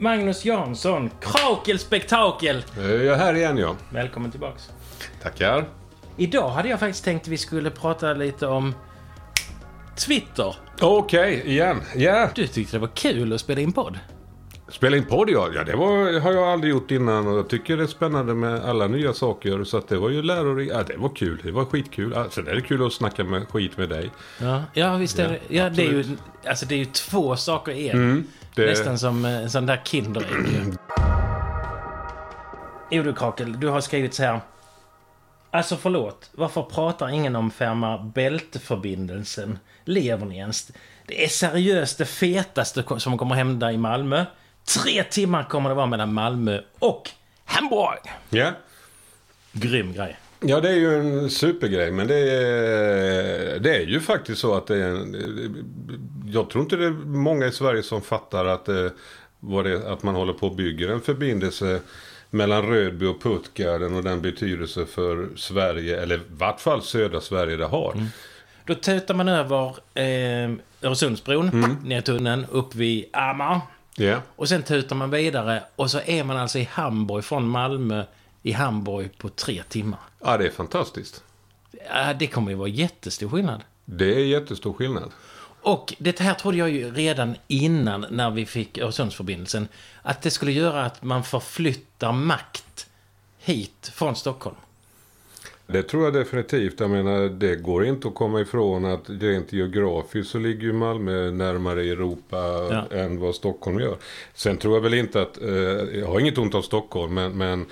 [0.00, 2.64] Magnus Jansson, Krakel Spektakel!
[2.76, 3.76] Jag är här igen ja.
[3.90, 4.70] Välkommen tillbaks.
[5.22, 5.68] Tackar.
[6.16, 8.74] Idag hade jag faktiskt tänkt att vi skulle prata lite om
[10.06, 10.56] Twitter.
[10.80, 11.80] Okej, igen.
[11.96, 12.28] Ja.
[12.34, 13.98] Du tyckte det var kul att spela in podd.
[14.68, 15.48] Spela in podd ja.
[15.54, 18.64] ja det var, har jag aldrig gjort innan och jag tycker det är spännande med
[18.64, 19.64] alla nya saker.
[19.64, 20.72] Så att det var ju lärorikt.
[20.72, 21.40] Ja, det var kul.
[21.42, 22.14] Det var skitkul.
[22.14, 24.10] Alltså, det är kul att snacka med skit med dig.
[24.38, 25.40] Ja, ja visst är det.
[25.48, 26.04] Ja, det är ju,
[26.46, 27.98] alltså, det är ju två saker i en.
[27.98, 28.26] Mm,
[28.66, 30.76] Nästan som eh, en sån där Kinderägg.
[32.90, 34.40] Jo du Krakel, du har skrivit så här.
[35.50, 39.58] Alltså förlåt, varför pratar ingen om Fehmarn Bält-förbindelsen?
[39.84, 40.70] Lever ni ens?
[41.06, 44.24] Det är seriöst det fetaste som kommer hända i Malmö.
[44.64, 47.10] Tre timmar kommer det vara mellan Malmö och
[47.44, 47.98] Hamburg.
[48.28, 48.50] Ja.
[49.52, 50.16] Grym grej.
[50.40, 51.90] Ja, det är ju en supergrej.
[51.90, 55.16] Men det är, det är ju faktiskt så att det är en,
[56.32, 58.92] Jag tror inte det är många i Sverige som fattar att, det,
[59.40, 61.80] vad det, att man håller på och bygger en förbindelse
[62.30, 67.56] mellan Rödby och Puttgarden och den betydelse för Sverige, eller i vart fall södra Sverige
[67.56, 67.92] det har.
[67.92, 68.06] Mm.
[68.64, 70.50] Då tutar man över eh,
[70.82, 71.76] Öresundsbron, Mm.
[71.84, 73.60] ner tunneln, upp vid Amar.
[73.96, 74.16] Ja.
[74.36, 78.04] Och sen tutar man vidare och så är man alltså i Hamburg, från Malmö
[78.42, 80.00] i Hamburg på tre timmar.
[80.20, 81.22] ja, det är fantastiskt.
[81.88, 83.60] Ja, det kommer ju vara jättestor skillnad.
[83.84, 85.10] Det är jättestor skillnad.
[85.62, 89.68] Och det här trodde jag ju redan innan när vi fick Öresundsförbindelsen.
[90.02, 92.86] Att det skulle göra att man förflyttar makt
[93.38, 94.56] hit från Stockholm.
[95.66, 96.80] Det tror jag definitivt.
[96.80, 101.30] Jag menar, det går inte att komma ifrån att rent geografiskt så ligger ju Malmö
[101.30, 102.36] närmare Europa
[102.70, 102.96] Ja.
[102.98, 103.96] än vad Stockholm gör.
[104.34, 105.48] Sen tror jag väl inte att, eh,
[105.98, 107.66] jag har inget ont av Stockholm, men, men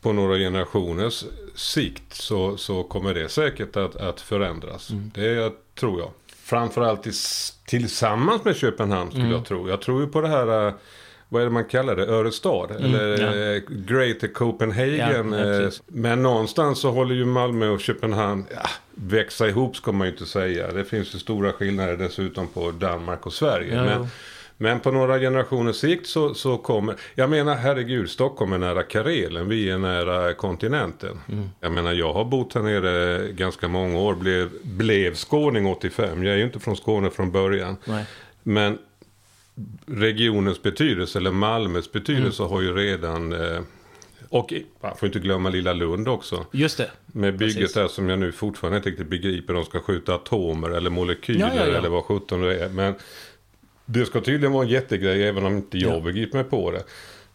[0.00, 4.88] på några generationers sikt så, så kommer det säkert att, att förändras.
[5.14, 6.10] Det tror jag.
[6.42, 9.68] Framförallt tis, tillsammans med Köpenhamn skulle jag tro.
[9.68, 10.74] Jag tror ju på det här eh,
[11.28, 12.06] vad är det man kallar det?
[12.06, 12.70] Örestad?
[12.70, 13.56] Eller ja.
[13.56, 15.32] eh, Greater Copenhagen?
[15.32, 20.06] Ja, eh, men någonstans så håller ju Malmö och Köpenhamn ja, växa ihop ska man
[20.06, 20.72] ju inte säga.
[20.72, 23.74] Det finns ju stora skillnader dessutom på Danmark och Sverige.
[23.74, 24.08] Ja, men.
[24.60, 26.94] Men på några generationers sikt så, så kommer...
[27.14, 29.48] Jag menar herregud, Stockholm är nära Karelen.
[29.48, 31.20] Vi är nära kontinenten.
[31.28, 31.48] Mm.
[31.60, 34.14] Jag menar jag har bott här nere ganska många år.
[34.14, 36.24] Blev, blev skåning 85.
[36.24, 37.76] Jag är ju inte från Skåne från början.
[37.84, 38.04] Nej.
[38.42, 38.78] Men
[39.86, 42.52] regionens betydelse, eller Malmös betydelse, Mm.
[42.52, 43.32] har ju redan...
[43.32, 43.60] Eh,
[44.30, 44.52] och
[44.82, 46.46] man får inte glömma lilla Lund också.
[46.52, 46.90] Just det.
[47.06, 47.74] Med bygget Precis.
[47.74, 49.54] där som jag nu fortfarande inte riktigt begriper.
[49.54, 51.78] De ska skjuta atomer eller molekyler Ja, ja, ja.
[51.78, 52.68] eller vad sjutton det är.
[52.68, 52.94] Men
[53.90, 56.00] det ska tydligen vara en jättegrej även om inte jag Ja.
[56.00, 56.82] begriper mig på det.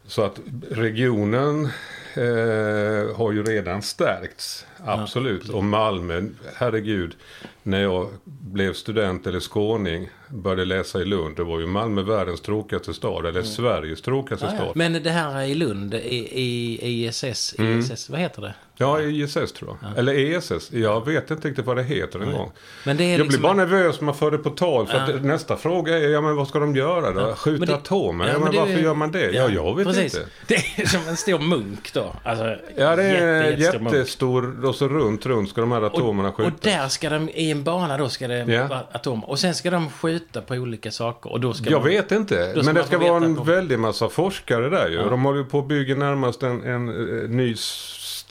[0.07, 0.39] Så att
[0.71, 1.69] regionen
[2.17, 4.65] eh, har ju redan stärkts.
[4.85, 5.49] Absolut.
[5.49, 6.21] Och Malmö,
[6.55, 7.15] herregud.
[7.63, 11.35] När jag blev student eller skåning, började läsa i Lund.
[11.35, 13.25] Det var ju Malmö världens tråkigaste stad.
[13.25, 14.55] Eller Sveriges tråkigaste Mm.
[14.57, 14.65] Ja, ja.
[14.71, 14.77] stad.
[14.77, 15.97] Men det här i Lund, i,
[16.41, 18.53] i ISS, ISS, vad heter det?
[18.77, 19.97] Ja, ISS tror jag.
[19.97, 20.71] Eller ESS.
[20.71, 22.51] Jag vet inte riktigt vad det heter en gång.
[22.85, 24.87] Men det är Jag liksom blir bara nervös när man för det på tal.
[24.87, 27.35] För att nästa fråga är, ja men vad ska de göra då?
[27.35, 28.25] Skjuta det- atomer?
[28.27, 29.31] Ja, ja, men men varför är- gör man det?
[29.31, 30.03] Ja, jag vet precis.
[30.15, 30.27] inte.
[30.47, 32.02] Det är som en stor munk då.
[32.23, 36.29] Alltså, Ja, det är jätte, jättestor jättestor och så runt, runt ska de här atomerna
[36.29, 36.59] Och skjutas.
[36.61, 38.67] där ska de, i en bana då ska det Ja.
[38.67, 39.29] vara atomer.
[39.29, 41.31] Och sen ska de skjuta på olika saker.
[41.31, 42.51] Och då ska Jag man, vet inte.
[42.51, 44.97] ska Men det ska vara en de- väldig massa forskare där ju.
[45.09, 47.55] De håller ju på att bygga närmast en, en, eh, ny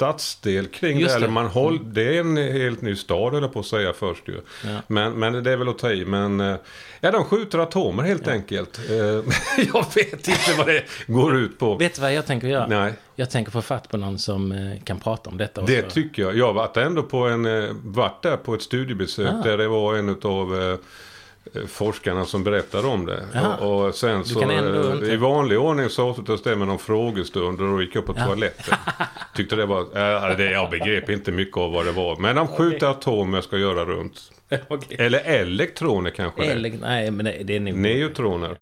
[0.02, 1.16] stadsdel kring Just det.
[1.16, 1.32] Eller det.
[1.32, 4.40] man håll, det är en helt ny stad eller på att säga först ju.
[4.64, 4.70] Ja.
[4.86, 6.04] Men, men det är väl att ta i.
[6.04, 6.56] Men eh,
[7.00, 8.78] ja, de skjuter atomer helt enkelt.
[8.90, 8.96] Eh,
[9.74, 11.74] jag vet inte vad det går ut på.
[11.74, 12.66] Vet du vad jag tänker göra?
[12.66, 12.92] Nej.
[13.16, 15.62] Jag tänker få fatt på någon som eh, kan prata om detta.
[15.62, 15.94] Det också.
[15.94, 16.36] tycker jag.
[16.36, 17.44] Jag har varit ändå på en,
[17.92, 19.42] varit där på ett studiebesök Ah.
[19.42, 20.76] där det var en av eh,
[21.68, 23.24] forskarna som berättade om det.
[23.34, 23.56] Jaha.
[23.56, 27.68] Och, sen så ändå eh, i vanlig ordning så avslutades det med någon frågestund och
[27.68, 28.74] då gick jag på toaletten.
[29.34, 32.16] Tyckte det var, äh, det, jag begrep inte mycket av vad det var.
[32.16, 34.32] Men de skjuter atomer ska göra runt.
[34.68, 34.96] Okej.
[35.00, 36.56] Eller elektroner kanske det är.
[36.56, 37.74] Eller, nej, men det, det är nog...
[37.74, 38.56] Neutroner.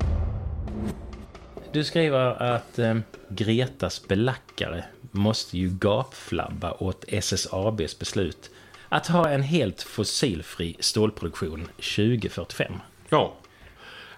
[1.73, 2.97] Du skriver att eh,
[3.29, 8.50] Gretas belackare måste ju gapflabba åt SSABs beslut
[8.90, 12.72] att ha en helt fossilfri stålproduktion 2045.
[13.08, 13.34] Ja.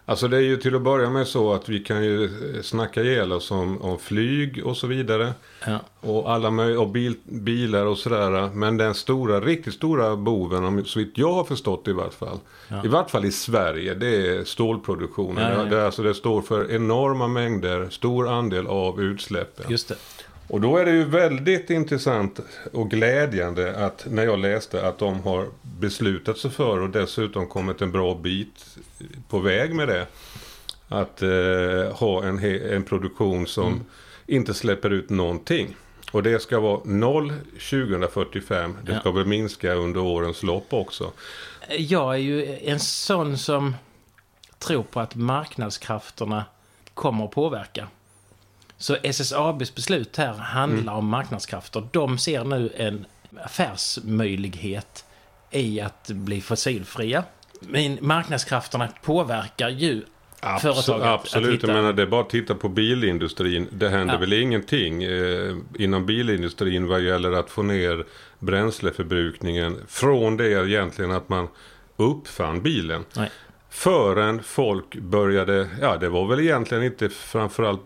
[0.04, 3.02] Alltså det är ju till att börja med så att vi kan ju eh, snacka
[3.02, 5.32] ihjäl oss om, om flyg och så vidare.
[5.66, 5.78] Ja.
[6.00, 6.48] Och alla
[6.78, 8.50] och bil, bilar och sådär.
[8.54, 12.38] Men den stora, riktigt stora boven, om, så vitt jag har förstått i vart fall.
[12.84, 15.44] I vart fall i Sverige, det är stålproduktionen.
[15.44, 15.76] Ja, ja, ja.
[15.76, 19.70] Det, alltså det står för enorma mängder, stor andel av utsläppen.
[19.70, 19.96] Just det.
[20.48, 22.40] Och då är det ju väldigt intressant
[22.72, 27.80] och glädjande att när jag läste att de har beslutat sig för och dessutom kommit
[27.82, 28.76] en bra bit
[29.28, 30.06] på väg med det.
[30.88, 32.38] att eh, ha en,
[32.72, 33.80] en produktion som Mm.
[34.26, 35.76] inte släpper ut någonting.
[36.12, 37.32] Och det ska vara noll
[37.70, 38.76] 2045.
[38.82, 39.00] Det Ja.
[39.00, 41.12] ska väl minska under årens lopp också.
[41.78, 43.74] Jag är ju en sån som
[44.58, 46.44] tror på att marknadskrafterna
[46.94, 47.88] kommer att påverka.
[48.82, 51.88] Så SSABs beslut här handlar om marknadskrafter.
[51.92, 53.06] De ser nu en
[53.42, 55.04] affärsmöjlighet
[55.50, 57.24] i att bli fossilfria.
[57.60, 60.02] Men marknadskrafterna påverkar ju
[60.60, 63.68] företaget att Absolut, hitta- jag menar det är bara att titta på bilindustrin.
[63.72, 64.20] Det händer Ja.
[64.20, 68.04] väl ingenting eh, inom bilindustrin vad gäller att få ner
[68.38, 71.48] bränsleförbrukningen från det egentligen att man
[71.96, 73.04] uppfann bilen.
[73.16, 73.30] Nej.
[73.70, 77.80] Förrän folk började, ja det var väl egentligen inte framförallt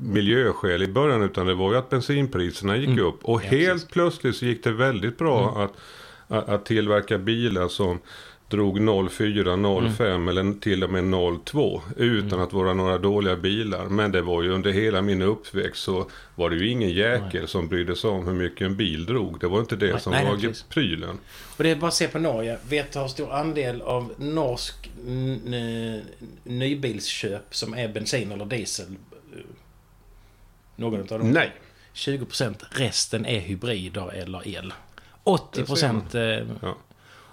[0.00, 3.24] miljöskäl i början utan det var ju att bensinpriserna gick upp.
[3.24, 3.88] Och Ja, helt precis.
[3.88, 5.72] plötsligt så gick det väldigt bra att,
[6.36, 7.98] att, att tillverka bilar som
[8.48, 13.84] drog 04, 05 eller till och med 02 utan att vara några dåliga bilar.
[13.84, 17.68] Men det var ju under hela min uppväxt så var det ju ingen jäkel som
[17.68, 19.40] brydde sig om hur mycket en bil drog.
[19.40, 21.18] Det var inte det Nej, som nej, var nej, prylen.
[21.56, 22.58] Och det är bara att se på Norge.
[22.68, 24.90] Vet du hur stor andel av norsk
[26.44, 28.86] nybilsköp som är bensin eller diesel?
[30.76, 31.30] Någon av dem?
[31.30, 31.52] Nej.
[31.92, 32.62] 20 procent.
[32.70, 34.72] Resten är hybrider eller el.
[35.24, 36.14] 80 procent.
[36.14, 36.76] Eh, Ja.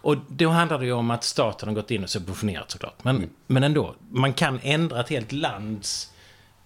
[0.02, 3.04] och då handlar det ju om att staten har gått in och subventionerat såklart.
[3.04, 3.30] Men, Mm.
[3.48, 3.96] men ändå.
[4.10, 6.14] Man kan ändra ett helt lands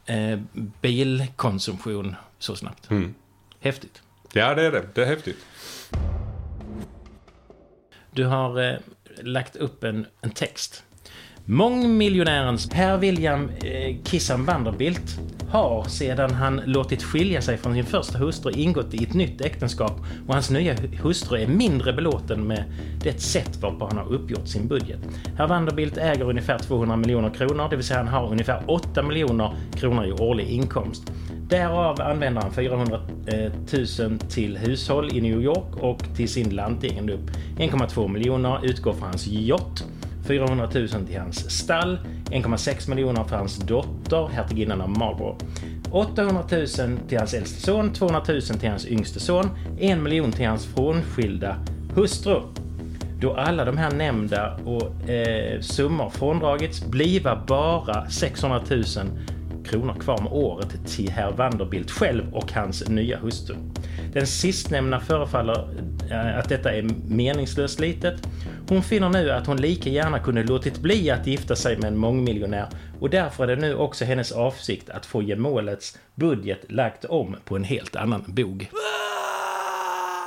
[0.06, 0.40] eh,
[0.82, 2.90] bilkonsumtion så snabbt.
[2.92, 3.14] Mm.
[3.60, 4.02] Häftigt.
[4.34, 4.88] Ja det är det.
[4.94, 5.38] Det är häftigt.
[8.12, 8.78] Du har eh,
[9.22, 10.84] lagt upp en, en text.
[11.46, 15.20] Mångmiljonärens Per William eh, Kissan Vanderbilt
[15.50, 20.02] har sedan han låtit skilja sig från sin första hustru ingått i ett nytt äktenskap
[20.28, 22.64] och hans nya hustru är mindre belåten med
[23.04, 25.00] det sätt varpå han har uppgjort sin budget.
[25.38, 29.56] Herr Vanderbilt äger ungefär 200 miljoner kronor, det vill säga han har ungefär 8 miljoner
[29.76, 31.12] kronor i årlig inkomst.
[31.50, 33.00] Därav använder han 400
[34.00, 37.20] 000 eh, till hushåll i New York och till sin lantegendom.
[37.58, 39.86] 1,2 miljoner utgår för hans yacht.
[40.28, 45.38] 400 000 till hans stall, 1,6 miljoner för hans dotter, hertiginnan av Marlborough.
[45.92, 46.68] 800 000
[47.08, 49.50] till hans äldste son, 200 000 till hans yngste son,
[49.80, 51.56] 1 miljon till hans frånskilda
[51.96, 52.42] hustru.
[53.20, 58.84] Då alla de här nämnda och eh, summor fråndragits bliva bara 600 000
[59.66, 63.56] kronor kvar om året till herr Vanderbilt själv och hans nya hustru.
[64.14, 65.68] Den sistnämnda förefaller
[66.12, 68.28] eh, att detta är meningslöst litet.
[68.70, 71.98] Hon finner nu att hon lika gärna kunde låtit bli att gifta sig med en
[71.98, 72.68] mångmiljonär
[73.00, 77.56] och därför är det nu också hennes avsikt att få gemålets budget lagt om på
[77.56, 78.70] en helt annan bog.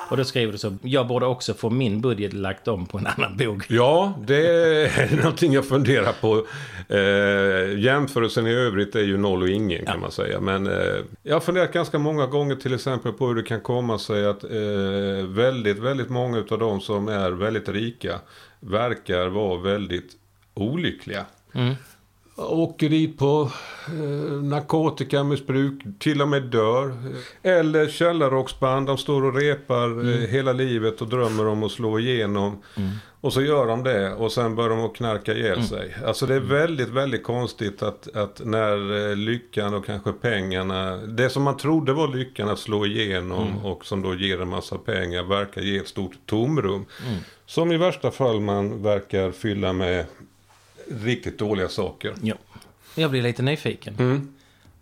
[0.09, 3.07] Och då skriver du så, jag borde också få min budget lagt om på en
[3.07, 3.65] annan bog.
[3.69, 6.47] Ja, det är någonting jag funderar på.
[6.95, 10.41] Eh, jämförelsen i övrigt är ju noll och ingen kan man säga.
[10.41, 13.99] Men eh, jag har funderat ganska många gånger till exempel på hur det kan komma
[13.99, 18.21] sig att eh, väldigt, väldigt många av de som är väldigt rika
[18.61, 20.13] verkar vara väldigt
[20.55, 21.25] olyckliga.
[21.53, 21.75] Mm.
[22.39, 23.51] Åker dit på
[23.89, 26.95] eh, narkotikamissbruk, till och med dör.
[27.43, 32.63] Eller källarrocksband, de står och repar eh, hela livet och drömmer om att slå igenom.
[33.21, 35.97] Och så gör de det och sen börjar de att knarka ihjäl sig.
[36.07, 41.31] Alltså det är väldigt, väldigt konstigt att, att när eh, lyckan och kanske pengarna, det
[41.31, 45.23] som man trodde var lyckan att slå igenom och som då ger en massa pengar
[45.23, 46.85] verkar ge ett stort tomrum.
[47.47, 50.05] Som i värsta fall man verkar fylla med
[51.05, 52.15] riktigt dåliga saker.
[52.23, 52.35] Ja.
[52.95, 53.95] Jag blir lite nyfiken.
[53.99, 54.29] Mm.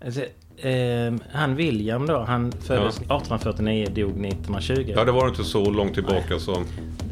[0.05, 0.21] Alltså,
[0.69, 4.93] eh, han William då, han föddes 1849 dog 1920.
[4.97, 6.65] Ja, det var inte så långt tillbaka som...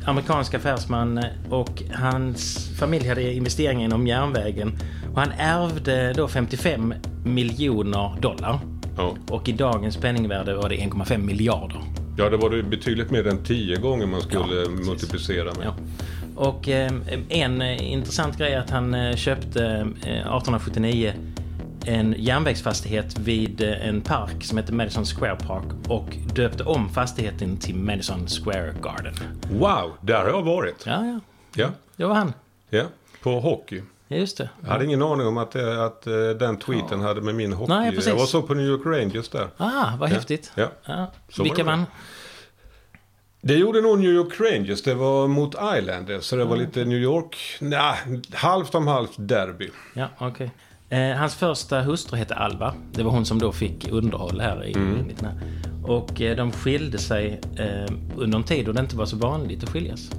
[0.04, 4.78] Amerikansk affärsman eh, och hans familj hade investeringar inom järnvägen.
[5.12, 6.94] Och han ärvde då 55
[7.24, 8.58] miljoner dollar.
[8.96, 9.16] Ja.
[9.30, 11.80] Och i dagens penningvärde var det 1,5 miljarder.
[12.18, 15.66] ja, det var det betydligt mer än tio gånger man skulle Ja, multiplicera med.
[15.66, 15.74] Ja.
[16.36, 16.92] Och eh,
[17.28, 21.12] en eh, intressant grej är att han eh, köpte eh, 1879
[21.86, 27.56] en järnvägsfastighet vid eh, en park som heter Madison Square Park och döpte om fastigheten
[27.56, 29.14] till Madison Square Garden.
[29.50, 30.86] Wow, där har jag varit.
[30.86, 31.20] Ja, ja.
[31.54, 32.32] Ja, Det var han.
[32.70, 32.82] ja.
[33.22, 33.82] På hockey.
[34.08, 34.48] Ja, just det.
[34.62, 37.72] Jag hade ingen aning om att, att eh, den tweeten hade med min hockey...
[37.72, 38.06] Nej, precis.
[38.08, 39.48] jag var så på New York Rangers där.
[39.56, 40.52] Ah, vad häftigt.
[40.54, 40.68] Ja.
[40.84, 41.06] Ja.
[41.42, 41.84] Vilka vann?
[43.44, 44.82] Det gjorde nog New York Rangers.
[44.82, 46.24] Det var mot Islanders.
[46.24, 47.36] Så det var lite New York...
[47.60, 47.96] Nej,
[48.32, 49.70] halvt om halvt derby.
[49.94, 50.50] Ja, okej.
[50.88, 52.74] Eh, hans första hustru hette Alva.
[52.92, 55.10] Det var hon som då fick underhåll här i Mm.
[55.84, 59.62] Och eh, de skilde sig eh, under en tid då det inte var så vanligt
[59.62, 60.10] att skiljas.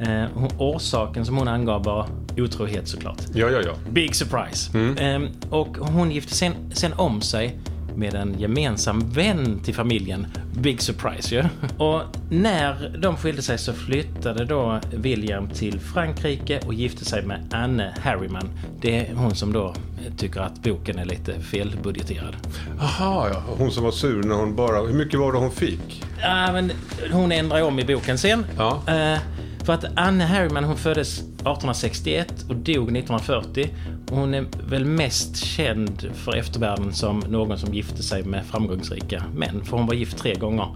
[0.00, 3.20] Eh, hon, orsaken som hon angav var otrohet såklart.
[3.34, 3.72] Ja, ja, ja.
[3.90, 4.78] Big surprise.
[4.78, 4.96] Mm.
[4.98, 7.58] Ehm, och hon gifte sen, sen om sig
[7.96, 10.26] med en gemensam vän till familjen.
[10.54, 11.44] Big surprise ju.
[11.78, 17.54] Och när de skilde sig så flyttade då William till Frankrike och gifte sig med
[17.54, 18.50] Anne Harriman.
[18.80, 19.74] Det är hon som då
[20.16, 22.36] tycker att boken är lite felbudgeterad.
[22.80, 23.42] Aha, ja.
[23.58, 24.80] Hon som var sur när hon bara...
[24.80, 26.04] Hur mycket var det hon fick?
[26.20, 26.72] Ja, men
[27.12, 28.46] hon ändrar om i boken sen.
[28.56, 28.82] Ja.
[28.86, 29.18] Eh,
[29.64, 31.22] för att Anne Harriman hon föddes
[31.52, 33.68] 1861 och dog 1940.
[34.10, 39.24] Och hon är väl mest känd för eftervärlden som någon som gifte sig med framgångsrika
[39.34, 39.64] män.
[39.64, 40.66] För hon var gift tre gånger.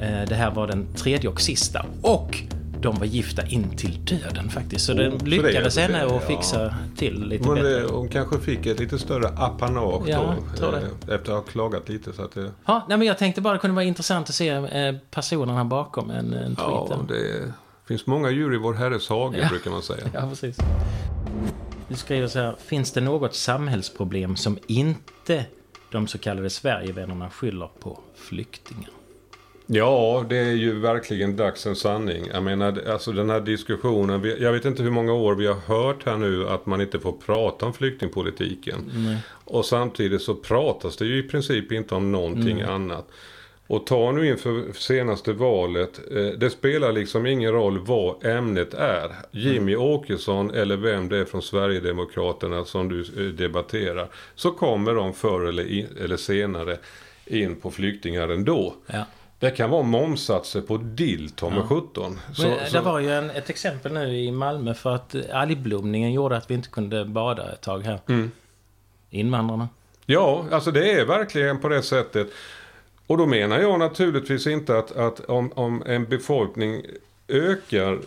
[0.00, 1.86] Eh, det här var den tredje och sista.
[2.02, 2.38] Och
[2.80, 4.84] de var gifta in till döden faktiskt.
[4.86, 7.80] Så Oh, det- lyckades henne att fixa till lite Men bättre.
[7.80, 10.66] eh, hon kanske fick ett lite större apanage Ja, då.
[10.66, 12.12] eh, Efter att ha klagat lite.
[12.12, 14.62] Så att det, Ja, nej, men jag tänkte bara det kunde vara intressant att se
[15.10, 16.68] personerna bakom en, en tweet.
[16.90, 17.52] ja, det
[17.88, 19.48] finns många djur i vår herres hage Ja.
[19.48, 20.04] brukar man säga.
[20.14, 20.56] Ja, precis.
[21.88, 22.56] Du skriver så här.
[22.66, 25.44] Finns det något samhällsproblem som inte
[25.90, 28.90] de så kallade Sverigevännerna skyller på flyktingar?
[29.66, 32.26] Ja, det är ju verkligen dagsens sanning.
[32.32, 34.36] Jag menar, alltså den här diskussionen.
[34.40, 37.12] Jag vet inte hur många år vi har hört här nu att man inte får
[37.12, 38.90] prata om flyktingpolitiken.
[39.44, 43.08] Och samtidigt så pratas det ju i princip inte om någonting annat.
[43.66, 46.00] Och ta nu inför senaste valet.
[46.10, 49.12] Eh, det spelar liksom ingen roll vad ämnet är.
[49.30, 54.08] Jimmy Åkesson eller vem det är från Sverigedemokraterna som du eh, debatterar.
[54.34, 56.76] Så kommer de förr eller, in, eller senare
[57.26, 58.74] in på flyktingar ändå.
[58.86, 59.04] Ja.
[59.38, 62.20] Det kan vara momsatser på dill, Tommy 17.
[62.32, 66.12] Så, Men, så, Det var ju en, ett exempel nu i Malmö för att algblomningen
[66.12, 68.00] gjorde att vi inte kunde bada ett tag här.
[68.08, 68.30] Mm.
[69.10, 69.68] Invandrarna.
[70.06, 72.28] Ja, alltså det är verkligen på det sättet.
[73.06, 76.82] Och då menar jag naturligtvis inte att, att om, om en befolkning
[77.28, 77.98] ökar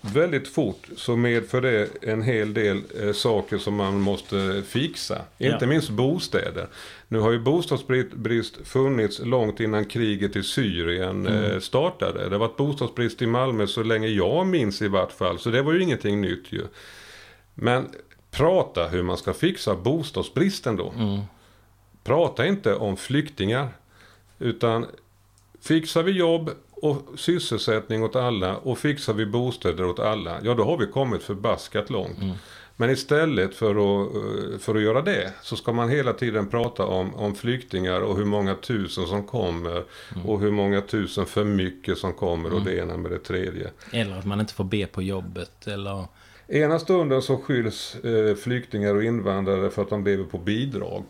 [0.00, 5.22] väldigt fort så medför det en hel del eh, saker som man måste fixa.
[5.38, 5.52] Ja.
[5.52, 6.66] Inte minst bostäder.
[7.08, 12.24] Nu har ju bostadsbrist funnits långt innan kriget i Syrien eh, startade.
[12.24, 15.38] Det har varit bostadsbrist i Malmö så länge jag minns i vart fall.
[15.38, 16.62] Så det var ju ingenting nytt ju.
[17.54, 17.88] Men
[18.30, 20.92] prata hur man ska fixa bostadsbristen då.
[22.04, 23.68] Prata inte om flyktingar.
[24.38, 24.86] Utan
[25.60, 30.38] fixar vi jobb och sysselsättning åt alla och fixar vi bostäder åt alla.
[30.42, 32.18] Ja, då har vi kommit förbaskat långt.
[32.76, 36.86] Men istället för att, eh, för att göra det så ska man hela tiden prata
[36.86, 39.84] om, om flyktingar och hur många tusen som kommer.
[40.24, 43.70] Och hur många tusen för mycket som kommer och det ena med det tredje.
[43.92, 46.04] Eller att man inte får be på jobbet eller...
[46.48, 51.04] Ena stunden så skylls eh, flyktingar och invandrare för att de lever på bidrag.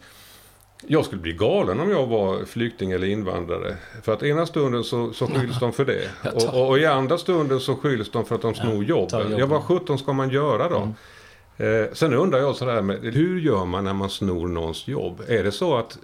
[0.87, 3.77] Jag skulle bli galen om jag var flykting eller invandrare.
[4.03, 6.11] För att ena stunden så, så skylls de för det.
[6.35, 9.21] Och, och, och i andra stunden så skylls de för att de snor jobben.
[9.21, 9.39] jobben.
[9.39, 10.89] Ja, vad sjutton ska man göra då?
[11.65, 15.23] Eh, sen undrar jag sådär med, hur gör man när man snor någons jobb?
[15.29, 15.99] Är det så att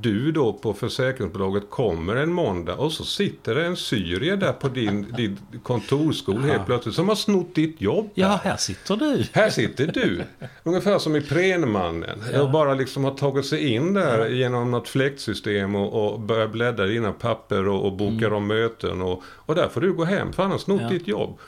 [0.00, 4.68] du då på försäkringsbolaget kommer en måndag och så sitter det en syrier där på
[4.68, 8.10] din, din kontorsskol helt plötsligt som har snott ditt jobb.
[8.14, 9.24] Ja, här sitter du.
[9.32, 10.22] Här sitter du.
[10.62, 12.18] Ungefär som i Prenmannen.
[12.40, 16.86] Och bara liksom har tagit sig in där genom något fläktsystem och, och börjar bläddra
[16.86, 19.02] i dina papper och, och bokar om möten.
[19.02, 20.88] Och, och där får du gå hem för han har snott Ja.
[20.88, 21.38] ditt jobb.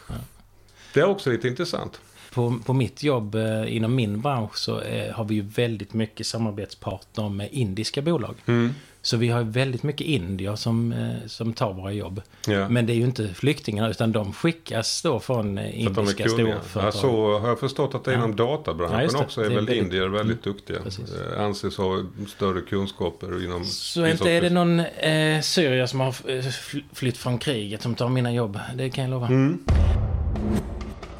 [0.95, 2.01] Det är också lite intressant.
[2.39, 6.27] På, på mitt jobb eh, inom min bransch så eh, har vi ju väldigt mycket
[6.27, 8.35] samarbetspartner med indiska bolag.
[8.47, 8.75] Mm.
[9.03, 12.23] Så vi har väldigt mycket indier som, eh, som tar våra jobb.
[12.47, 12.69] Ja.
[12.69, 16.49] Men det är ju inte flyktingar utan de skickas då från är indiska kunniga.
[16.49, 16.95] Ja, storföretag.
[16.95, 18.19] så har jag förstått att det är Ja.
[18.19, 20.79] inom databranschen Ja, också är är väl väldigt- indier väldigt duktiga.
[20.83, 21.11] Precis.
[21.39, 23.65] Anses ha större kunskaper inom...
[23.65, 28.09] Så inte är det någon eh, syrier som har fly- flytt från kriget som tar
[28.09, 28.59] mina jobb.
[28.75, 29.27] Det kan jag lova.
[29.27, 29.59] Mm.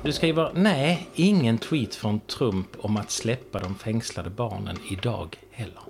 [0.09, 5.83] Du skriver, nej, ingen tweet från Trump om att släppa de fängslade barnen idag heller.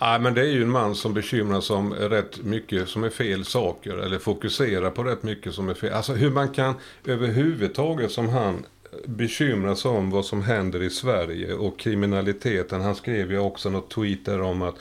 [0.00, 3.10] Nej, men det är ju en man som bekymrar sig om rätt mycket som är
[3.10, 3.96] fel saker.
[3.96, 5.92] Eller fokuserar på rätt mycket som är fel.
[5.92, 8.66] Alltså hur man kan överhuvudtaget som han
[9.06, 12.80] bekymra sig om vad som händer i Sverige och kriminaliteten.
[12.80, 14.76] Han skrev ju också något tweet där om att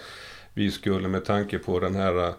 [0.54, 2.34] vi skulle med tanke på den här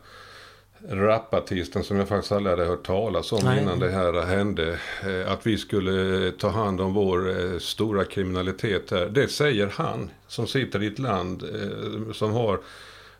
[0.89, 3.63] rapartisten som jag faktiskt aldrig hade hört talas om Nej.
[3.63, 4.79] innan det här hände.
[5.03, 9.07] eh, Att vi skulle ta hand om vår eh, stora kriminalitet här.
[9.07, 12.61] Det säger han som sitter i ett land eh, som har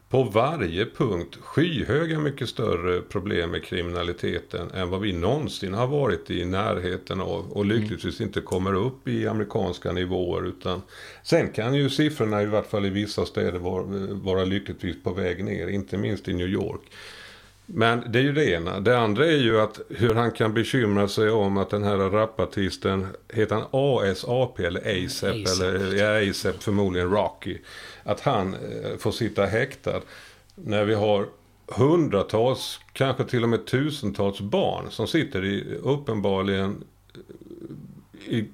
[0.09, 6.31] på varje punkt skyhöga mycket större problem med kriminaliteten än vad vi någonsin har varit
[6.31, 10.83] i närheten av och lyckligtvis inte kommer upp i amerikanska nivåer utan
[11.23, 15.45] sen kan ju siffrorna i vart fall i vissa städer vara, vara lyckligtvis på väg
[15.45, 16.81] ner, inte minst i New York.
[17.67, 18.81] Men det är ju det ena.
[18.81, 23.07] Det andra är ju att hur han kan bekymra sig om att den här rapartisten,
[23.33, 25.35] heter han ASAP eller ASAP?
[25.35, 25.63] ASAP.
[25.63, 27.59] Eller ja, ASAP förmodligen Rocky.
[28.03, 30.01] Att han eh, får sitta häktad.
[30.55, 31.27] När vi har
[31.67, 36.85] hundratals, kanske till och med tusentals barn som sitter i uppenbarligen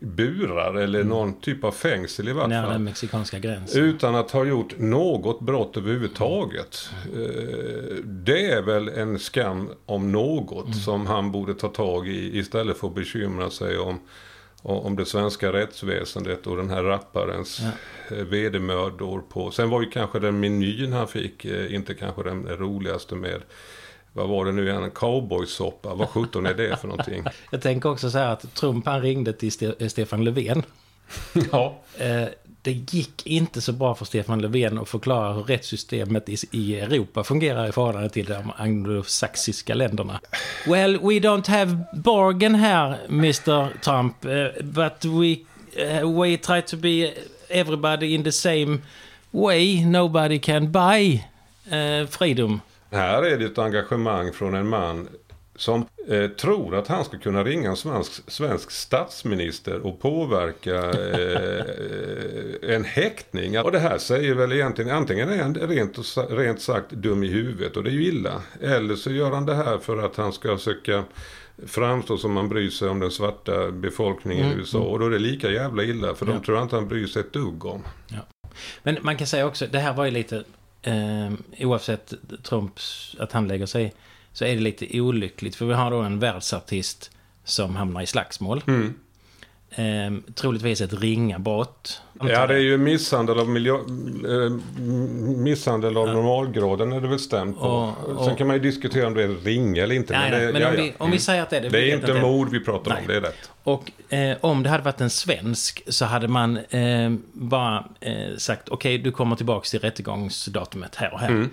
[0.01, 2.73] burar eller någon typ av fängsel i vart fall.
[2.73, 3.83] den mexikanska gränsen.
[3.85, 6.91] Utan att ha gjort något brott överhuvudtaget.
[7.15, 12.77] Eh, Det är väl en skam om något som han borde ta tag i istället
[12.77, 14.01] för att bekymra sig om,
[14.63, 17.71] om det svenska rättsväsendet och den här rapparens Ja.
[18.17, 18.25] ja.
[18.25, 19.51] vedermödor på.
[19.51, 23.41] Sen var ju kanske den menyn han fick eh, inte kanske den roligaste med
[24.13, 24.83] vad var det nu igen?
[24.83, 25.95] En cowboysoppa.
[25.95, 27.25] Vad sjutton är det för någonting?
[27.51, 30.63] Jag tänker också så här att Trump han ringde till Ste- Stefan Löfven.
[31.53, 31.79] ja.
[31.99, 32.25] Eh,
[32.63, 37.69] det gick inte så bra för Stefan Löfven att förklara hur rättssystemet i, Europa fungerar
[37.69, 40.21] i förhållande till de anglosaxiska länderna.
[40.67, 45.37] Well, we don't have bargain here, Mr Trump, eh, but we,
[45.83, 47.13] eh, we try to be
[47.49, 48.79] everybody in the same
[49.31, 49.85] way.
[49.85, 51.25] Nobody can buy
[51.71, 52.61] eh, freedom.
[52.91, 55.09] Här är det ett engagemang från en man
[55.57, 62.75] som eh, tror att han ska kunna ringa en svensk, svensk statsminister och påverka eh,
[62.75, 63.59] en häktning.
[63.61, 65.99] Och det här säger väl egentligen, antingen är han rent,
[66.31, 68.43] rent sagt dum i huvudet och det är ju illa.
[68.61, 71.05] Eller så gör han det här för att han ska söka
[71.67, 74.79] framstå som man bryr sig om den svarta befolkningen i USA.
[74.79, 76.41] Och då är det lika jävla illa för Mm, Ja.
[76.41, 77.83] de tror inte han bryr sig ett dugg om.
[78.83, 80.45] Men man kan säga också, det här var ju lite,
[80.83, 83.93] eh, oavsett Trumps, att han lägger sig i,
[84.33, 85.57] så är det lite olyckligt.
[85.57, 87.11] För vi har då en världsartist
[87.45, 88.63] som hamnar i slagsmål.
[88.67, 88.95] Mm.
[89.75, 89.85] Eh,
[90.35, 92.03] troligtvis ett ringa brott.
[92.21, 94.51] Ja, det är ju misshandel av, miljö, eh,
[95.37, 97.67] misshandel av normalgraden är det väl stämt på.
[97.67, 100.19] Och- och- Sen kan man ju diskutera om det är ringa eller inte.
[100.19, 100.83] Nej, men det, men ja, om, ja.
[100.83, 101.69] vi, om vi säger att det är det.
[101.69, 103.01] det är inte mord vi pratar Nej.
[103.01, 103.51] om, det är rätt.
[103.63, 108.69] Och eh, om det hade varit en svensk så hade man eh, bara eh, sagt
[108.69, 111.29] okej, du kommer tillbaka till rättegångsdatumet här och här.
[111.29, 111.51] Mm.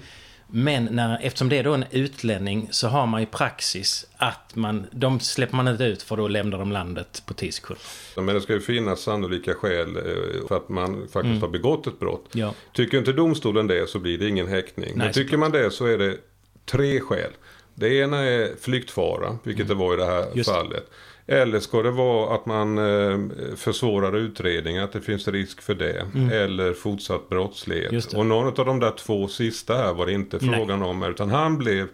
[0.49, 4.85] Men när, eftersom det är då en utlänning så har man ju praxis att man,
[4.91, 7.81] de släpper man inte ut för då lämnar de landet på 10 sekunder.
[8.15, 11.41] Men det ska ju finnas sannolika skäl eh, för att man faktiskt Mm.
[11.41, 12.25] har begått ett brott.
[12.31, 12.53] Ja.
[12.73, 14.89] Tycker inte domstolen det så blir det ingen häktning.
[14.95, 16.17] Men Nej, tycker man det så är det
[16.65, 17.31] tre skäl.
[17.75, 20.37] Det ena är flyktfara, vilket det var i det här Mm.
[20.37, 20.91] Just fallet.
[21.27, 23.19] Eller ska det vara att man eh,
[23.55, 26.07] försvårar utredningen, att det finns risk för det.
[26.33, 27.91] Eller fortsatt brottslighet.
[27.91, 28.19] Mm.
[28.19, 30.59] Och någon av de där två sista här var det inte Nej.
[30.59, 31.03] frågan om.
[31.03, 31.87] Utan han blev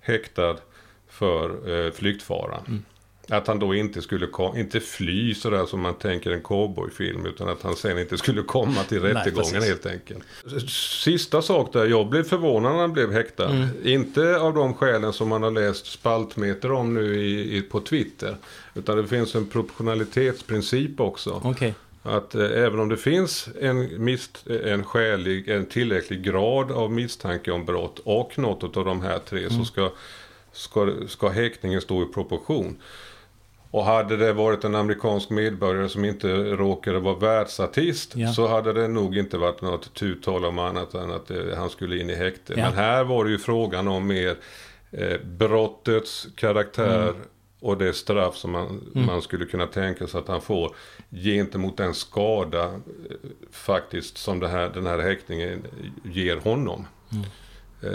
[0.00, 0.56] häktad
[1.08, 2.58] för eh, flyktfara.
[2.68, 2.82] Mm.
[3.30, 7.26] Att han då inte skulle inte fly sådär som man tänker en cowboyfilm.
[7.26, 9.68] Utan att han sen inte skulle komma till Nej, rättegången precis.
[9.68, 10.24] helt enkelt.
[11.00, 13.50] Sista sak där, jag blev förvånad när han blev häktad.
[13.50, 13.68] Mm.
[13.84, 18.36] Inte av de skälen som man har läst spaltmeter om nu i, i, på Twitter.
[18.74, 21.40] Utan det finns en proportionalitetsprincip också.
[21.44, 21.74] Okej.
[22.02, 27.50] Att eh, även om det finns en, mist, en skälig, en tillräcklig grad av misstanke
[27.50, 29.58] om brott och något av de här tre Mm.
[29.58, 29.90] så ska,
[30.52, 32.76] ska, ska häktningen stå i proportion.
[33.70, 38.32] Och hade det varit en amerikansk medborgare som inte råkade vara världsartist Ja.
[38.32, 41.98] så hade det nog inte varit något tuttal om annat än att eh, han skulle
[42.00, 42.54] in i häkte.
[42.56, 42.64] Ja.
[42.64, 44.36] Men här var det ju frågan om mer
[44.90, 47.22] eh, brottets karaktär Mm.
[47.60, 50.74] och det straff som man, man skulle kunna tänka sig att han får
[51.10, 52.70] gentemot den skada eh,
[53.50, 55.62] faktiskt som det här, den här häktningen
[56.04, 56.86] ger honom.
[57.12, 57.24] Mm.
[57.82, 57.90] Eh,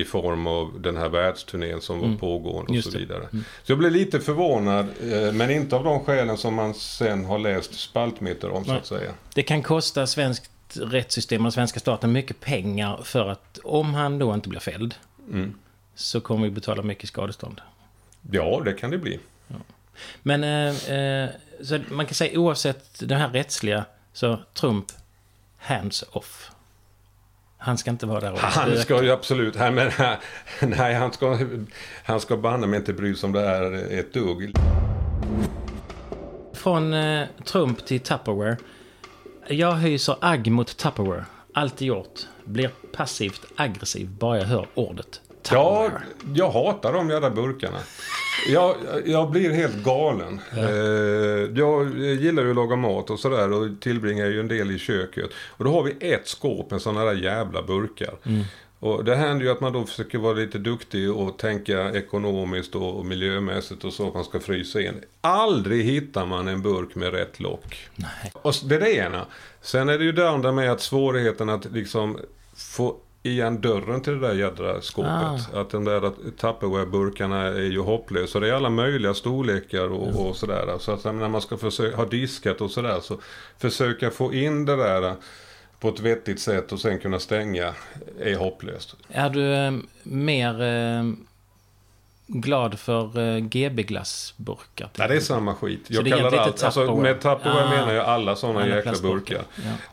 [0.00, 2.82] I form av den här världsturnén som var pågående och Mm.
[2.82, 3.28] Så vidare.
[3.62, 7.38] Så jag blev lite förvånad, eh, men inte av de skälen som man sen har
[7.38, 8.80] läst spaltmeter om så Nej.
[8.80, 9.12] att säga.
[9.34, 14.34] Det kan kosta svenskt rättssystem och svenska staten mycket pengar för att om han då
[14.34, 14.94] inte blir fälld
[15.30, 15.54] Mm.
[15.94, 17.60] så kommer vi betala mycket skadestånd.
[18.30, 19.18] Ja, det kan det bli.
[20.22, 21.30] Men eh, eh,
[21.62, 24.86] så man kan säga oavsett det här rättsliga så Trump,
[25.58, 26.50] hands off.
[27.62, 29.90] Han ska inte vara där och Han ska ju absolut, nej, men,
[30.60, 31.38] nej han ska,
[32.04, 34.54] han ska banne mig inte bry sig om det här ett dugg.
[36.54, 38.56] Från eh, Trump till Tupperware.
[39.48, 41.24] Jag hyser agg mot Tupperware.
[41.54, 42.20] Alltid gjort.
[42.44, 46.02] Blir passivt aggressiv bara jag hör ordet Ja, Tupperware.
[46.34, 47.78] jag hatar de jävla burkarna.
[48.48, 48.76] Jag,
[49.06, 50.40] jag blir helt galen.
[50.56, 50.64] Eh,
[51.54, 55.30] jag gillar ju att laga mat och sådär och tillbringar ju en del i köket.
[55.34, 58.14] Och då har vi ett skåp med sådana där jävla burkar.
[58.80, 63.06] Och det händer ju att man då försöker vara lite duktig och tänka ekonomiskt och,
[63.06, 64.94] miljömässigt och så att man ska frysa in.
[65.20, 67.88] Aldrig hittar man en burk med rätt lock.
[67.94, 68.32] Nej.
[68.34, 69.26] Och det är det ena.
[69.60, 72.18] Sen är det ju det andra med att svårigheten att liksom
[72.56, 75.54] få igen dörren till det där jädra skåpet.
[75.54, 76.00] Att de där
[76.36, 78.40] Tupperware-burkarna är ju hopplösa.
[78.40, 80.78] Det är alla möjliga storlekar och, och sådär.
[80.78, 83.18] Så att när man ska försöka ha diskat och sådär så
[83.58, 85.14] försöka få in det där
[85.80, 87.74] på ett vettigt sätt och sen kunna stänga
[88.20, 88.96] är hopplöst.
[89.08, 91.04] Är du eh, mer eh,
[92.32, 94.88] glad för eh, GB-glassburkar?
[94.98, 95.80] Nej, det är samma skit.
[95.88, 97.02] Jag det kallar lite allt, alltså, Tupperware?
[97.02, 97.70] med Tupperware Ah.
[97.70, 99.42] menar jag alla sådana Alla jäkla burkar.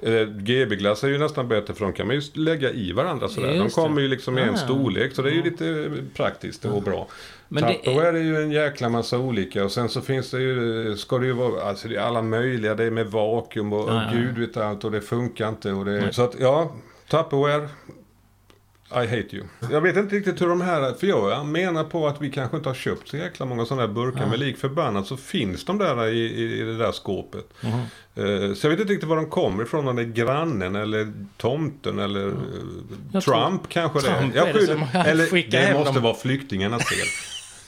[0.04, 3.48] Eh, GB-glass är ju nästan bättre för de kan man ju lägga i varandra sådär.
[3.48, 3.82] De Just det.
[3.82, 4.58] kommer ju liksom i en Ah.
[4.58, 7.08] storlek så det är ju lite praktiskt och bra.
[7.48, 8.24] Men det är- Tupperware är...
[8.24, 11.64] ju en jäkla massa olika och sen så finns det ju, ska det ju vara,
[11.64, 14.10] alltså det är alla möjliga, det är med vakuum och, Ja, och ja.
[14.14, 16.14] gud vet allt och det funkar inte och det, Nej.
[16.14, 16.72] så att ja,
[17.10, 17.70] Tupperware
[18.92, 19.44] I hate you.
[19.72, 22.70] Jag vet inte riktigt hur de här, för jag menar på att vi kanske inte
[22.70, 24.26] har köpt så jäkla många sådana här burkar.
[24.30, 27.46] Men lik förbannat så finns de där i, i, det där skåpet.
[27.62, 27.74] Mhm.
[28.16, 29.88] Eh, så jag vet inte riktigt var de kommer ifrån.
[29.88, 32.34] Om det är grannen eller tomten eller
[33.14, 34.20] Jag Trump kanske det är.
[34.20, 36.04] Trump Jag är det skyller- eller det måste dem.
[36.04, 37.08] vara flyktingarnas fel.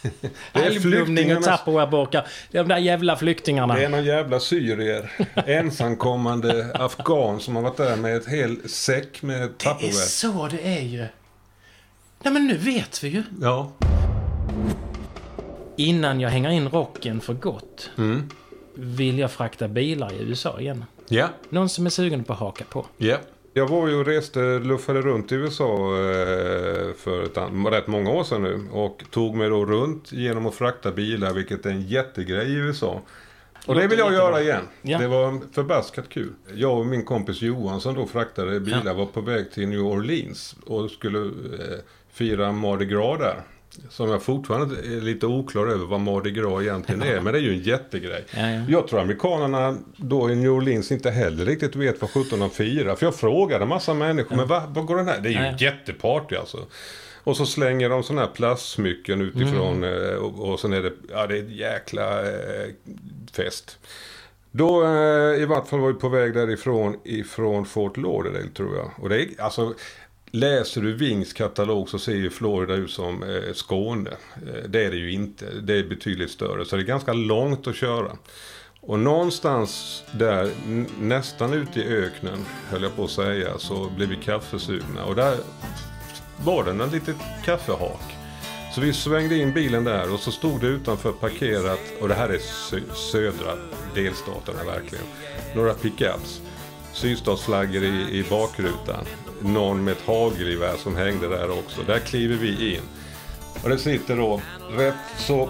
[0.01, 2.27] Det är Algblomning och Tupperware-burkar.
[2.51, 3.75] De där jävla flyktingarna.
[3.75, 5.12] det är någon jävla syrier,
[5.47, 9.91] ensamkommande afghan som har varit där med ett hel säck med Det är Tupperware.
[9.93, 11.05] så det är ju.
[12.23, 13.23] Nej men nu vet vi ju.
[13.41, 13.71] Ja.
[15.75, 18.29] Innan jag hänger in rocken för gott Mm.
[18.75, 20.85] vill jag frakta bilar i USA igen.
[21.09, 21.27] Ja.
[21.49, 22.85] Någon som är sugen på att haka på.
[22.97, 23.17] Ja.
[23.53, 27.38] Jag var ju och reste, luffade runt i USA eh, för ett,
[27.71, 28.67] rätt många år sedan nu.
[28.71, 33.01] Och tog mig då runt genom att frakta bilar, vilket är en jättegrej i USA.
[33.65, 34.67] Och det vill jag göra igen.
[34.81, 34.97] Ja.
[34.97, 36.33] Det var förbaskat kul.
[36.53, 40.55] Jag och min kompis Johan som då fraktade bilar var på väg till New Orleans
[40.65, 41.79] och skulle eh,
[42.12, 43.41] fira Mardi Gras där.
[43.89, 47.21] Som jag fortfarande är lite oklar över vad Mardi Gras egentligen är.
[47.21, 48.25] Men det är ju en jättegrej.
[48.35, 48.61] Ja, ja.
[48.69, 52.95] Jag tror amerikanerna då i New Orleans inte heller riktigt vet vad 17 de firar.
[52.95, 55.19] För jag frågade en massa människor, men vad, vad går den här?
[55.21, 55.65] Det är ju Ja, en ja.
[55.71, 56.57] jätteparty alltså.
[57.23, 60.09] Och så slänger de sådana här plastsmycken utifrån Mm.
[60.09, 62.67] eh, och, och sen är det, ja det är ett jäkla eh,
[63.33, 63.77] fest.
[64.51, 68.91] Då eh, i vart fall var vi på väg därifrån ifrån Fort Lauderdale tror jag.
[68.97, 69.73] Och det är, alltså,
[70.31, 74.09] läser du Wings katalog så ser ju Florida ut som eh, Skåne.
[74.35, 75.45] Eh, det är det ju inte.
[75.61, 76.65] Det är betydligt större.
[76.65, 78.11] Så det är ganska långt att köra.
[78.81, 80.51] Och någonstans där,
[80.99, 85.05] nästan ute i öknen, höll jag på att säga, så blev vi kaffesugna.
[85.05, 85.37] Och där
[86.43, 87.15] var det en litet
[87.45, 88.15] kaffehak.
[88.75, 92.29] Så vi svängde in bilen där och så stod det utanför parkerat, och det här
[92.29, 92.39] är
[93.11, 93.57] södra
[93.95, 95.05] delstaterna verkligen,
[95.55, 96.41] några pickups.
[96.93, 99.06] Sydstatsflaggor i, i bakrutan.
[99.41, 101.82] Någon med ett hagelgevär som hängde där också.
[101.88, 102.82] Där kliver vi in.
[103.63, 104.41] Och det sitter då
[104.78, 105.49] rätt så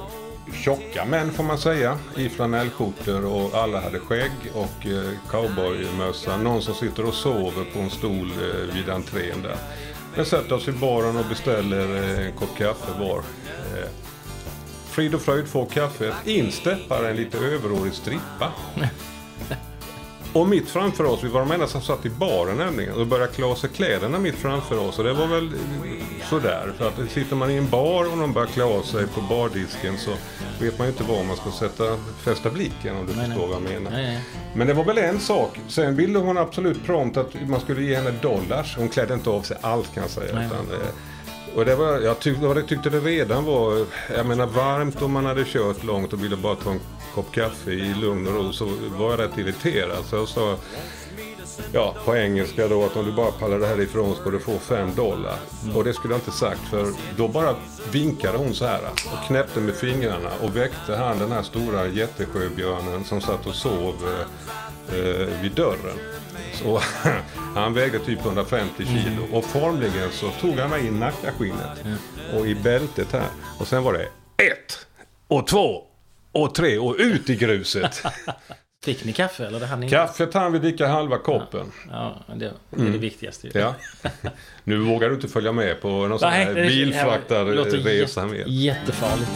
[0.54, 6.38] tjocka män får man säga i flanellskjortor och alla hade skägg och eh, cowboymössa.
[6.38, 9.58] Någon som sitter och sover på en stol eh, vid entrén där.
[10.18, 13.18] Vi sätter oss i baren och beställer eh, en kopp kaffe var.
[13.18, 13.90] Eh,
[14.90, 16.14] frid och fröjd får kaffet.
[16.26, 18.52] In steppar en lite överårig strippa.
[20.34, 22.94] Och mitt framför oss, vi var de enda som satt i baren nämligen.
[22.94, 25.00] Och började klä sig kläderna mitt framför oss.
[25.00, 25.52] Och det var väl
[26.30, 26.74] sådär.
[26.78, 29.98] För att sitter man i en bar och de börjar klä av sig på bardisken
[29.98, 30.12] så
[30.60, 33.56] vet man ju inte var man ska sätta, fästa blicken om du Nej, förstår vad
[33.56, 33.92] jag menar.
[33.92, 34.24] Nej, nej.
[34.54, 35.60] Men det var väl en sak.
[35.68, 38.78] Sen ville hon absolut prompt att man skulle ge henne dollars.
[38.78, 40.36] Hon klädde inte av sig allt kan jag säga.
[40.36, 40.46] Nej.
[40.46, 40.88] Utan, eh,
[41.56, 43.86] och det var, jag tyckte, jag tyckte det redan var,
[44.18, 46.80] jag menar varmt om man hade kört långt och ville bara ta en
[47.20, 48.66] kopp kaffe i lugn och ro så
[48.98, 50.06] var jag rätt irriterad.
[50.06, 50.58] Så jag sa,
[51.72, 54.60] ja på engelska då att om du bara pallar det här ifrån ska du få
[54.60, 55.38] fem dollar.
[55.76, 57.56] Och det skulle jag inte sagt för då bara
[57.92, 63.04] vinkade hon så här och knäppte med fingrarna och väckte han den här stora jättesjöbjörnen
[63.04, 63.96] som satt och sov
[64.90, 65.98] eh, eh, vid dörren.
[66.54, 66.82] Så
[67.56, 71.86] han vägde typ 150 kilo och formligen så tog han mig i nackaskinnet
[72.34, 73.30] och i bältet här.
[73.60, 74.08] Och sen var det
[74.44, 74.86] ett
[75.28, 75.89] och två
[76.32, 78.04] och tre och ut i gruset.
[78.86, 79.90] Fick ni kaffe eller det hade ni?
[79.90, 81.72] Kaffet hann vi dricka halva koppen.
[81.92, 83.60] Ja, det, det är det viktigaste ju.
[83.60, 83.76] Ja.
[84.64, 88.50] Nu vågar du inte följa med på någon sån här det- det låter bilfraktarresa jätte-.
[88.52, 89.32] Jättefarligt.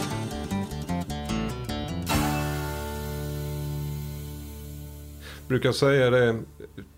[5.48, 6.40] Brukar säga det,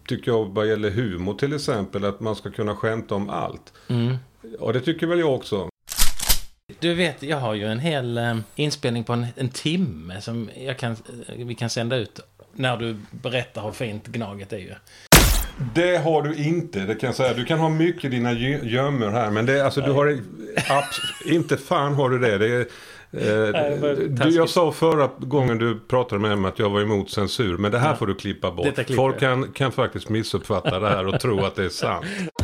[0.09, 3.73] tycker jag vad gäller humor till exempel, att man ska kunna skämta om allt.
[3.89, 4.17] Mm.
[4.59, 5.69] Och det tycker väl jag också.
[6.87, 10.93] Du vet, jag har ju en hel eh, inspelning på en, en timme som kan,
[10.93, 12.21] eh, vi kan sända ut
[12.53, 14.75] när du berättar hur fint Gnaget är ju.
[15.75, 17.35] Det har du inte, det kan jag säga.
[17.35, 20.19] Du kan ha mycket i dina gö- gömmor här, men det, alltså, du har
[21.25, 22.39] inte fan har du det.
[22.39, 22.61] det är,
[23.85, 27.57] eh, du, jag sa förra gången du pratade med mig att jag var emot censur,
[27.59, 28.67] men det här får du klippa bort.
[28.97, 32.07] Folk kan, kan faktiskt missuppfatta det här och tro att det är sant.